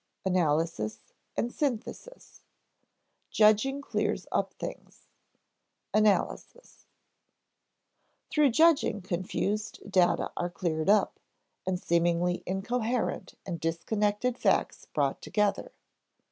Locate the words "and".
1.37-1.53, 11.67-11.79, 13.45-13.59